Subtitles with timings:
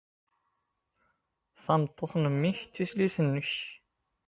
[1.63, 3.51] Tameṭṭut n memmi-k d tislit-nnek.